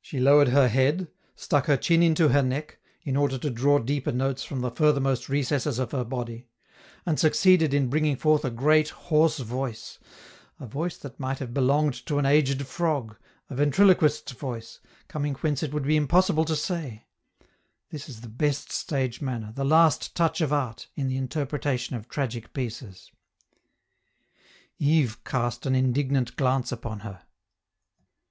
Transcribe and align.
She 0.00 0.18
lowered 0.18 0.48
her 0.48 0.68
head, 0.68 1.08
stuck 1.36 1.66
her 1.66 1.76
chin 1.76 2.02
into 2.02 2.28
her 2.30 2.42
neck, 2.42 2.78
in 3.02 3.18
order 3.18 3.36
to 3.36 3.50
draw 3.50 3.78
deeper 3.78 4.12
notes 4.12 4.42
from 4.42 4.62
the 4.62 4.70
furthermost 4.70 5.28
recesses 5.28 5.78
of 5.78 5.92
her 5.92 6.04
body; 6.04 6.48
and 7.04 7.20
succeeded 7.20 7.74
in 7.74 7.90
bringing 7.90 8.16
forth 8.16 8.46
a 8.46 8.50
great, 8.50 8.88
hoarse 8.88 9.36
voice 9.40 9.98
a 10.58 10.64
voice 10.66 10.96
that 10.96 11.20
might 11.20 11.38
have 11.38 11.52
belonged 11.52 11.92
to 12.06 12.16
an 12.18 12.24
aged 12.24 12.66
frog, 12.66 13.18
a 13.50 13.54
ventriloquist's 13.54 14.32
voice, 14.32 14.80
coming 15.06 15.34
whence 15.34 15.62
it 15.62 15.74
would 15.74 15.84
be 15.84 15.96
impossible 15.98 16.46
to 16.46 16.56
say 16.56 17.04
(this 17.90 18.08
is 18.08 18.22
the 18.22 18.28
best 18.30 18.72
stage 18.72 19.20
manner, 19.20 19.52
the 19.54 19.66
last 19.66 20.14
touch 20.14 20.40
of 20.40 20.50
art, 20.50 20.88
in 20.94 21.08
the 21.08 21.18
interpretation 21.18 21.94
of 21.94 22.08
tragic 22.08 22.54
pieces). 22.54 23.12
Yves 24.78 25.16
cast 25.26 25.66
an 25.66 25.74
indignant 25.74 26.36
glance 26.36 26.72
upon 26.72 27.00
her. 27.00 27.26